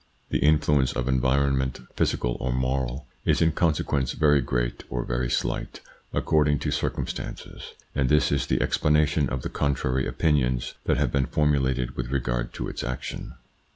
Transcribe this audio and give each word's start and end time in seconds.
The 0.31 0.39
influence 0.39 0.93
of 0.93 1.07
environment 1.07 1.79
physical 1.95 2.35
or 2.39 2.51
moral 2.51 3.05
is 3.23 3.39
in 3.39 3.51
consequence 3.51 4.13
very 4.13 4.41
great 4.41 4.83
or 4.89 5.05
very 5.05 5.29
slight 5.29 5.79
according 6.11 6.57
to 6.65 6.71
circumstances, 6.71 7.73
and 7.93 8.09
this 8.09 8.31
is 8.31 8.47
the 8.47 8.63
explanation 8.63 9.29
of 9.29 9.43
the 9.43 9.49
contrary 9.49 10.07
opinions 10.07 10.73
that 10.85 10.97
have 10.97 11.11
been 11.11 11.27
formulated 11.27 11.95
with 11.95 12.09
regard 12.09 12.51
to 12.53 12.67
its 12.67 12.83
action. 12.83 13.35